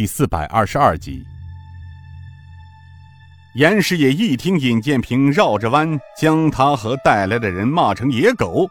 [0.00, 1.22] 第四百二十二集。
[3.52, 8.66] 严师爷一听尹建平绕着弯将他和带来的人骂成野狗，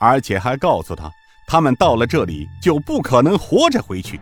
[0.00, 1.08] 而且还告诉他，
[1.46, 4.20] 他们到了这里就不可能活着回去。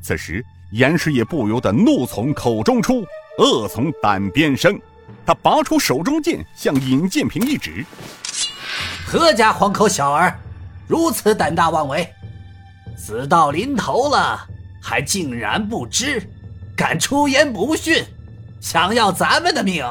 [0.00, 3.04] 此时，严师爷不由得怒从口中出，
[3.38, 4.80] 恶从胆边生。
[5.26, 7.84] 他拔出手中剑，向尹建平一指
[9.04, 10.38] ：“何家黄口小儿，
[10.86, 12.08] 如此胆大妄为，
[12.96, 14.46] 死到临头了
[14.90, 16.20] 还竟然不知，
[16.76, 18.04] 敢出言不逊！”
[18.58, 19.84] 想要咱们的命，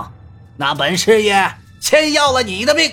[0.58, 1.50] 那本师爷
[1.80, 2.92] 先要了你的命。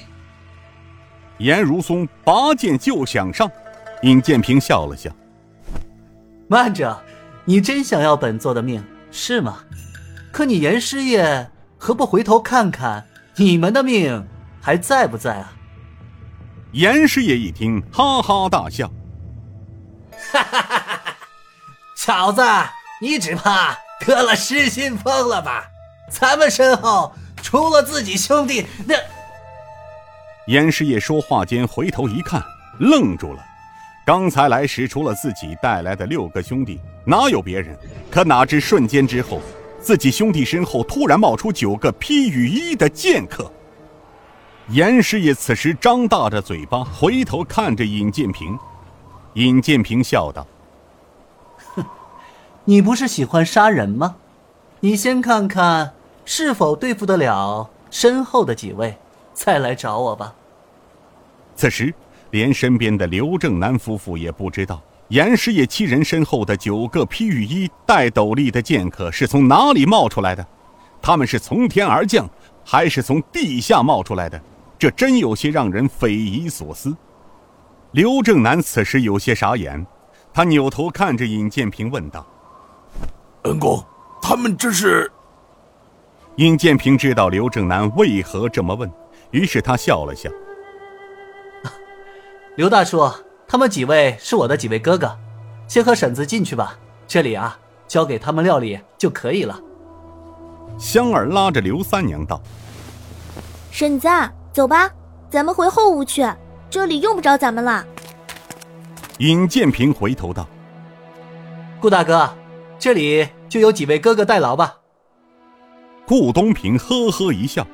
[1.38, 3.50] 颜如松拔剑就想上，
[4.02, 5.10] 尹建平笑了笑
[6.46, 6.96] ：“慢着，
[7.44, 9.64] 你真想要本座的命是吗？
[10.30, 13.04] 可你严师爷何不回头看看，
[13.34, 14.24] 你们的命
[14.60, 15.54] 还在不在啊？”
[16.70, 18.90] 严师爷一听，哈哈大笑
[20.32, 20.85] ：“哈哈哈哈哈！
[22.06, 22.40] 小子，
[23.00, 25.68] 你只怕……”得了失心疯了吧？
[26.10, 27.12] 咱们身后
[27.42, 28.94] 除了自己兄弟，那……
[30.46, 32.40] 严师爷说话间回头一看，
[32.78, 33.42] 愣住了。
[34.06, 37.74] 刚才来时除了自己带来的六个兄弟，哪有别人？
[38.10, 39.40] 可哪知瞬间之后，
[39.80, 43.50] 自己兄弟身后突然冒出九个披雨衣的剑客。
[44.68, 48.56] 严师爷此时张大着嘴巴，回头看着尹建平。
[49.32, 50.46] 尹建平笑道。
[52.68, 54.16] 你不是喜欢杀人吗？
[54.80, 55.92] 你先看看
[56.24, 58.98] 是否对付得了身后的几位，
[59.32, 60.34] 再来找我吧。
[61.54, 61.94] 此时，
[62.32, 70.44] 连身边的刘正南夫妇也不知道严师爷七人身后的九个披雨衣、戴斗笠的剑客是从哪里冒出来的。
[71.00, 72.28] 他们是从天而降，
[72.64, 74.42] 还是从地下冒出来的？
[74.76, 76.96] 这真有些让人匪夷所思。
[77.92, 79.86] 刘正南此时有些傻眼，
[80.34, 82.26] 他扭头看着尹建平问道。
[83.46, 83.82] 恩公，
[84.20, 85.10] 他们这是？
[86.36, 88.90] 尹建平知道刘正南为何这么问，
[89.30, 90.28] 于是他笑了笑。
[92.56, 93.10] 刘大叔，
[93.48, 95.16] 他们几位是我的几位哥哥，
[95.66, 97.58] 先和婶子进去吧，这里啊，
[97.88, 99.58] 交给他们料理就可以了。
[100.78, 102.38] 香儿拉着刘三娘道
[103.72, 104.08] ：“婶子，
[104.52, 104.90] 走吧，
[105.30, 106.26] 咱们回后屋去，
[106.68, 107.82] 这里用不着咱们了。”
[109.18, 110.46] 尹建平回头道
[111.80, 112.28] ：“顾大哥，
[112.78, 114.78] 这里。”就由几位哥哥代劳吧。
[116.06, 117.66] 顾东平呵呵一笑：“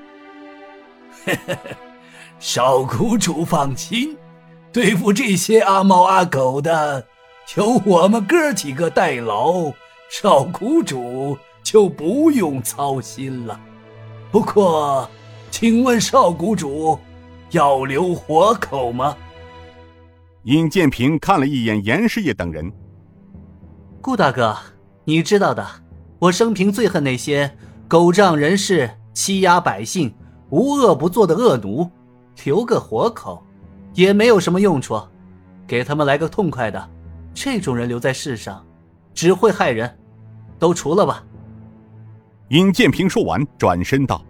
[2.41, 4.17] 少谷主放心，
[4.73, 7.07] 对付这些阿猫阿狗的，
[7.57, 9.73] 有我们哥几个代劳，
[10.09, 13.61] 少谷主就不用操心了。
[14.31, 15.09] 不过，
[15.51, 16.99] 请问少谷主
[17.51, 19.17] 要留活口吗？”
[20.45, 22.73] 尹建平看了一眼严师爷等人，
[24.01, 24.57] 顾大哥。
[25.05, 25.67] 你知道的，
[26.21, 27.51] 我生平最恨那些
[27.89, 30.15] 狗仗人势、欺压百姓、
[30.51, 31.91] 无恶不作的恶奴，
[32.45, 33.43] 留个活口，
[33.95, 35.01] 也没有什么用处，
[35.67, 36.89] 给他们来个痛快的。
[37.35, 38.65] 这种人留在世上，
[39.13, 39.99] 只会害人，
[40.59, 41.25] 都除了吧。
[42.51, 44.23] 尹建平说完，转身道：“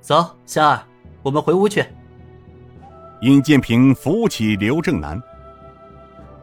[0.00, 0.82] 走，夏儿，
[1.22, 1.84] 我们回屋去。”
[3.22, 5.20] 尹建平扶起刘正南，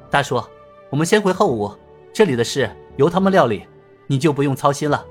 [0.10, 0.44] 大叔，
[0.90, 1.72] 我们先回后屋，
[2.12, 2.70] 这里的事。
[2.98, 3.64] 由他们料理，
[4.08, 5.06] 你就不用操心了。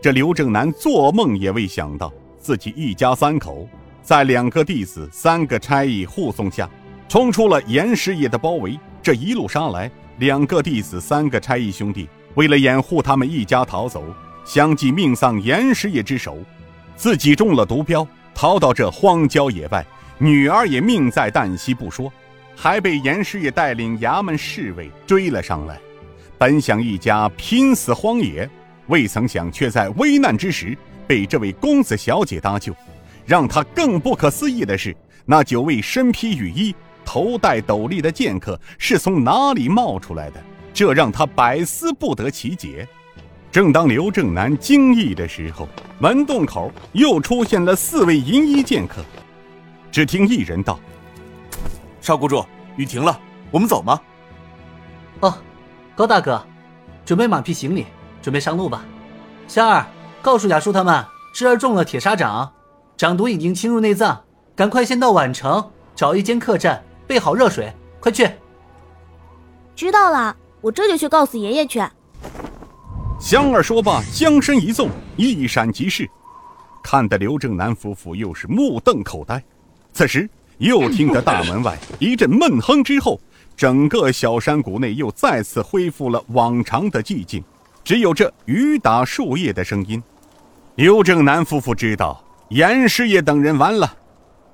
[0.00, 3.68] 这刘正南做梦也未想到，自己一家三口
[4.02, 6.68] 在两个弟子、三个差役护送下，
[7.08, 8.78] 冲出了严师爷的包围。
[9.02, 14.04] 这一路杀来，两个弟子、三个差役兄弟为了掩护他们一家逃走，
[14.44, 16.38] 相继命丧严师爷之手，
[16.96, 19.84] 自己中了毒镖，逃到这荒郊野外，
[20.18, 22.12] 女儿也命在旦夕不说，
[22.54, 25.78] 还被严师爷带领衙门侍卫追了上来。
[26.44, 28.46] 本想一家拼死荒野，
[28.88, 32.70] 未曾想却在危难之时被这位公子小姐搭救。
[33.24, 34.94] 让他更不可思议的是，
[35.24, 40.44] 那九位身披雨衣、头戴斗笠的剑客是从哪里冒出来的？
[40.74, 42.86] 这让他百思不得其解。
[43.50, 45.66] 正当刘正南惊异的时候，
[45.98, 49.02] 门洞口又出现了四位银衣剑客。
[49.90, 50.78] 只听一人道
[52.02, 52.44] ：“少谷主，
[52.76, 53.18] 雨停了，
[53.50, 53.98] 我们走吗？”
[55.20, 55.34] 哦。
[55.96, 56.44] 高大哥，
[57.04, 57.86] 准备马匹行李，
[58.20, 58.84] 准备上路吧。
[59.46, 59.86] 香儿，
[60.20, 62.52] 告诉雅叔他们，芝儿中了铁砂掌，
[62.96, 64.20] 掌毒已经侵入内脏，
[64.56, 68.28] 赶快先到宛城找一间客栈，备好热水，快去。
[69.76, 71.80] 知道了，我这就去告诉爷爷去。
[73.20, 76.10] 香儿说罢，将身一纵，一闪即逝，
[76.82, 79.40] 看得刘正南夫妇又是目瞪口呆。
[79.92, 83.20] 此时，又听得大门外一阵闷哼之后。
[83.56, 87.42] 整个小山谷内又再次恢复了往常的寂静，
[87.82, 90.02] 只有这雨打树叶的声音。
[90.74, 93.94] 刘正南夫妇知道严师爷等人完了。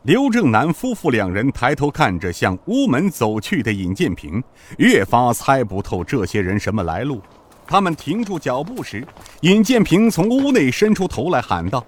[0.03, 4.43] 刘正南夫妇两人抬头看着向屋门走去的尹建平，
[4.79, 7.21] 越发猜不透这些人什么来路。
[7.67, 9.07] 他们停住脚步时，
[9.43, 11.85] 尹建平从屋内伸出头来喊道：“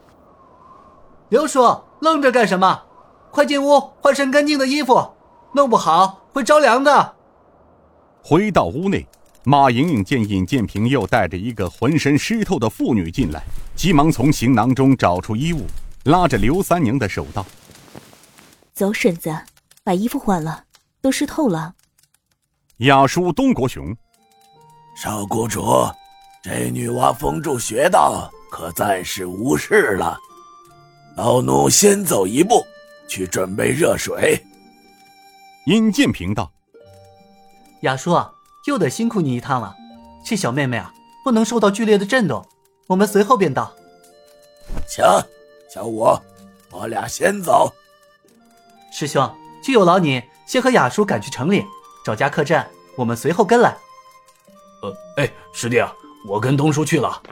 [1.30, 1.60] 刘叔，
[2.00, 2.82] 愣着干什么？
[3.30, 5.10] 快进屋换身干净的衣服，
[5.52, 7.14] 弄不好会着凉的。”
[8.22, 9.06] 回到屋内，
[9.44, 13.43] 马莹莹见尹建平又带着一个浑身湿透的妇女进来，
[13.75, 15.66] 急忙从行囊中找出衣物，
[16.04, 17.44] 拉着刘三娘的手道。
[18.72, 19.37] 走，婶子，
[19.82, 20.64] 把衣服换了，
[21.00, 21.75] 都湿透了。
[22.78, 23.94] 雅叔东国雄，
[24.96, 25.64] 少谷主，
[26.43, 30.16] 这女娲封住穴道，可暂时无事了。
[31.16, 32.64] 老奴先走一步，
[33.08, 34.40] 去准备热水。
[35.66, 36.52] 尹建平道
[37.82, 38.16] ：“雅叔，
[38.66, 39.76] 又得辛苦你一趟了。
[40.24, 40.92] 这小妹妹啊，
[41.22, 42.44] 不能受到剧烈的震动。
[42.88, 43.72] 我们随后便到。”
[44.88, 45.04] 行，
[45.72, 46.18] 小五，
[46.72, 47.72] 我俩先走。
[48.90, 49.32] 师兄，
[49.62, 51.64] 就有劳你先和雅叔赶去城里
[52.04, 53.76] 找家客栈，我们随后跟来。
[54.82, 55.94] 呃，哎，师弟啊，
[56.26, 57.22] 我跟东叔去了，